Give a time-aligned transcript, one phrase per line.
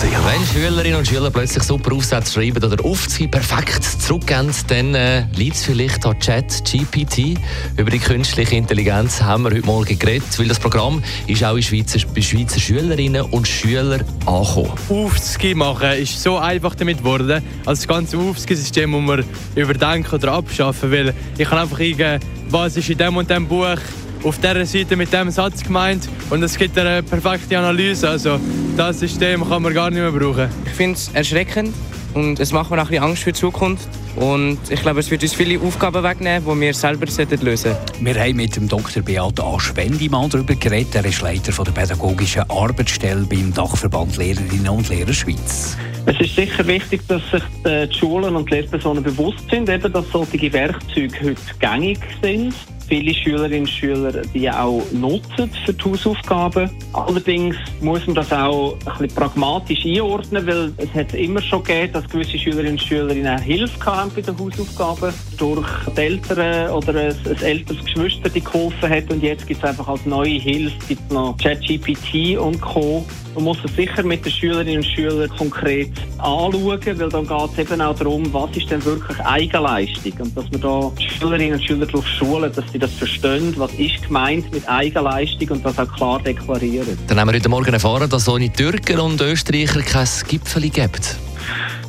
[0.00, 4.94] alexanderkeller.ch Wenn Schülerinnen und Schüler plötzlich super Aufsätze schreiben oder oft sie perfekt zurückgeben, dann
[4.94, 7.38] äh, liegt es vielleicht an Chat GPT.
[7.76, 11.62] Über die künstliche Intelligenz haben wir heute Morgen geredet, weil das Programm ist auch in
[11.62, 14.72] Schweizer, bei Schweizer Schülerinnen und Schülern angekommen.
[14.88, 17.42] Aufski machen ist so einfach damit geworden.
[17.66, 19.24] Also das ganze Aufski-System muss man
[19.54, 23.78] überdenken oder abschaffen, weil ich kann einfach eingeben, was ist in dem und dem Buch
[24.22, 28.08] auf dieser Seite mit dem Satz gemeint und es gibt eine perfekte Analyse.
[28.08, 28.38] Also
[28.76, 30.48] das System kann man gar nicht mehr brauchen.
[30.66, 31.74] Ich finde es erschreckend
[32.14, 33.88] und es macht mir auch ein bisschen Angst für die Zukunft.
[34.16, 38.04] Und ich glaube, es wird uns viele Aufgaben wegnehmen, die wir selber lösen sollten.
[38.04, 39.02] Wir haben mit dem Dr.
[39.02, 40.96] Beat Aschwendimann darüber geredet.
[40.96, 45.76] Er ist Leiter der pädagogischen Arbeitsstelle beim Dachverband Lehrerinnen und Lehrer Schweiz.
[46.06, 50.04] Es ist sicher wichtig, dass sich die Schulen und die Lehrpersonen bewusst sind, eben, dass
[50.10, 52.54] solche Werkzeuge heute gängig sind.
[52.90, 56.68] Viele Schülerinnen und Schüler die auch nutzen für die Hausaufgaben.
[56.92, 61.92] Allerdings muss man das auch ein bisschen pragmatisch einordnen, weil es hat immer schon gegeben,
[61.92, 66.94] dass gewisse Schülerinnen und Schüler ihnen Hilfe haben bei den Hausaufgaben durch die Eltern oder
[66.94, 70.76] ein, ein älteres Geschwister, die geholfen hat und jetzt gibt es einfach als neue Hilfe
[70.88, 73.06] gibt noch ChatGPT und Co.
[73.36, 77.58] Man muss es sicher mit den Schülerinnen und Schülern konkret anschauen, weil dann geht es
[77.58, 81.64] eben auch darum, was ist denn wirklich Eigenleistung und dass man da die Schülerinnen und
[81.64, 85.92] Schüler darauf schulen, dass sie das verstehen, was ist gemeint mit Eigenleistung und das auch
[85.94, 86.98] klar deklarieren.
[87.06, 91.16] Dann haben wir heute Morgen erfahren, dass es ohne Türken und Österreicher kein Gipfel gibt.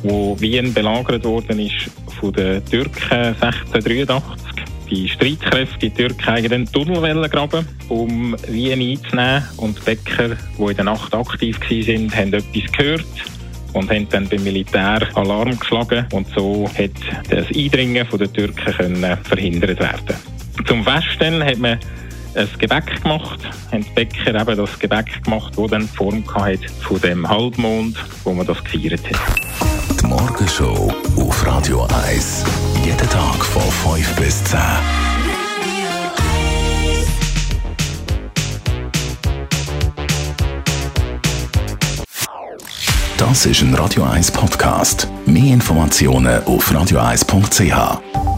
[0.02, 1.90] Wo Wien belagert worden ist
[2.20, 4.52] von den Türken 1683
[4.92, 9.44] die Streitkräfte, die Türken einen Tunnel graben, um Wien einzunehmen.
[9.56, 13.06] Und die Bäcker, die in der Nacht aktiv waren, haben etwas gehört
[13.72, 16.06] und haben dann beim Militär Alarm geschlagen.
[16.12, 16.90] Und so hat
[17.30, 20.31] das Eindringen der Türken können verhindert werden.
[20.66, 21.78] Zum Festen hat man
[22.34, 23.40] ein Gebäck gemacht,
[23.70, 27.96] haben die Bäcker eben das Gebäck gemacht, das dann die Form hatte von dem Halbmond,
[28.24, 30.00] wo man das gefeiert hat.
[30.00, 32.44] Die Morgenshow auf Radio 1.
[32.84, 33.62] Jeden Tag von
[33.96, 34.58] 5 bis 10.
[43.18, 45.08] Das ist ein Radio 1 Podcast.
[45.26, 48.31] Mehr Informationen auf radio1.ch.